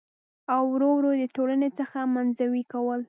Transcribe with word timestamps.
او 0.53 0.63
ور 0.71 0.83
ور 0.91 1.05
يې 1.21 1.27
د 1.29 1.33
ټـولنـې 1.35 1.69
څـخـه 1.77 1.99
منـزوي 2.13 2.63
کـول. 2.71 2.99